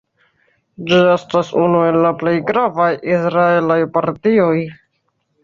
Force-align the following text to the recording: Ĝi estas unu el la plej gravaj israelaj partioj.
Ĝi 0.91 1.01
estas 1.15 1.51
unu 1.63 1.81
el 1.89 1.99
la 2.05 2.13
plej 2.23 2.33
gravaj 2.49 2.89
israelaj 3.19 3.79
partioj. 4.01 4.51